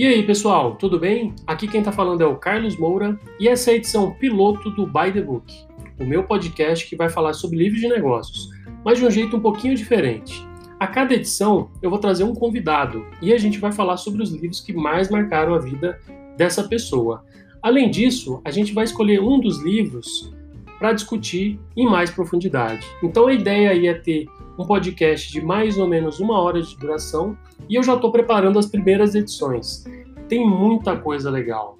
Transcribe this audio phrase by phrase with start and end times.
[0.00, 1.34] E aí, pessoal, tudo bem?
[1.46, 4.86] Aqui quem está falando é o Carlos Moura e essa é a edição piloto do
[4.86, 5.54] By the Book,
[6.00, 8.48] o meu podcast que vai falar sobre livros de negócios,
[8.82, 10.42] mas de um jeito um pouquinho diferente.
[10.78, 14.30] A cada edição eu vou trazer um convidado e a gente vai falar sobre os
[14.30, 16.00] livros que mais marcaram a vida
[16.34, 17.22] dessa pessoa.
[17.60, 20.32] Além disso, a gente vai escolher um dos livros
[20.78, 22.86] para discutir em mais profundidade.
[23.02, 24.26] Então a ideia aí é ter
[24.58, 27.36] um podcast de mais ou menos uma hora de duração
[27.68, 29.84] e eu já estou preparando as primeiras edições.
[30.30, 31.76] Tem muita coisa legal.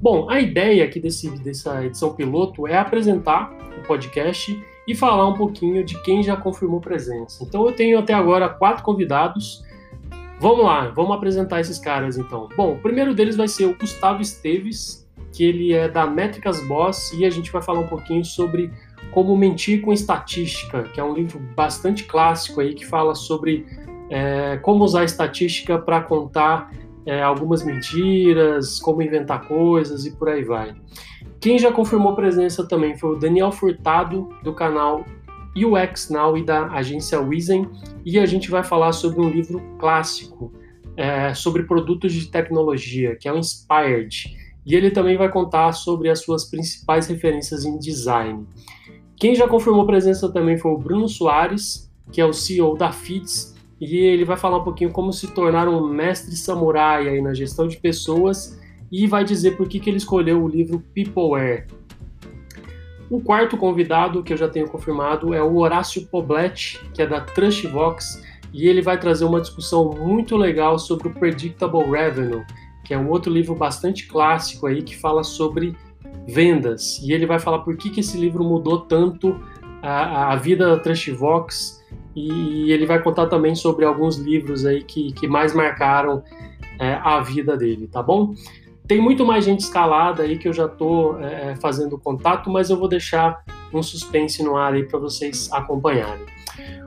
[0.00, 4.56] Bom, a ideia aqui desse, dessa edição piloto é apresentar o podcast
[4.86, 7.42] e falar um pouquinho de quem já confirmou presença.
[7.42, 9.64] Então eu tenho até agora quatro convidados.
[10.38, 12.48] Vamos lá, vamos apresentar esses caras então.
[12.56, 17.12] Bom, o primeiro deles vai ser o Gustavo Esteves, que ele é da Métricas Boss
[17.14, 18.70] e a gente vai falar um pouquinho sobre
[19.10, 23.66] como mentir com estatística, que é um livro bastante clássico aí que fala sobre
[24.08, 26.70] é, como usar estatística para contar
[27.08, 30.74] é, algumas mentiras, como inventar coisas e por aí vai.
[31.40, 35.06] Quem já confirmou presença também foi o Daniel Furtado, do canal
[35.56, 37.66] UX Now e da agência Wizen,
[38.04, 40.52] e a gente vai falar sobre um livro clássico
[40.98, 46.10] é, sobre produtos de tecnologia, que é o Inspired, e ele também vai contar sobre
[46.10, 48.46] as suas principais referências em design.
[49.16, 53.56] Quem já confirmou presença também foi o Bruno Soares, que é o CEO da FITS,
[53.80, 57.68] e ele vai falar um pouquinho como se tornar um mestre samurai aí na gestão
[57.68, 58.58] de pessoas
[58.90, 61.66] e vai dizer por que, que ele escolheu o livro Peopleware.
[63.10, 67.20] O quarto convidado que eu já tenho confirmado é o Horácio Poblet, que é da
[67.20, 68.22] Trustvox,
[68.52, 72.44] e ele vai trazer uma discussão muito legal sobre o Predictable Revenue,
[72.84, 75.74] que é um outro livro bastante clássico aí que fala sobre
[76.26, 76.98] vendas.
[77.02, 79.40] E ele vai falar por que, que esse livro mudou tanto
[79.82, 81.77] a, a vida da Trustvox
[82.26, 86.22] e ele vai contar também sobre alguns livros aí que, que mais marcaram
[86.78, 88.34] é, a vida dele, tá bom?
[88.86, 92.78] Tem muito mais gente escalada aí que eu já estou é, fazendo contato, mas eu
[92.78, 96.24] vou deixar um suspense no ar aí para vocês acompanharem.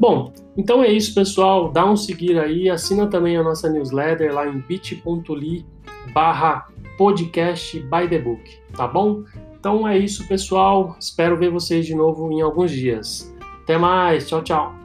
[0.00, 1.70] Bom, então é isso, pessoal.
[1.70, 5.66] Dá um seguir aí, assina também a nossa newsletter lá em bit.ly
[6.12, 6.66] barra
[6.96, 9.22] podcast by the book, tá bom?
[9.58, 10.96] Então é isso, pessoal.
[10.98, 13.32] Espero ver vocês de novo em alguns dias.
[13.62, 14.81] Até mais, tchau, tchau.